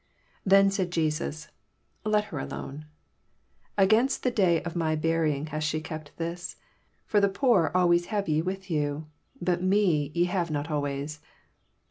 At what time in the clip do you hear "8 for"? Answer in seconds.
7.05-7.21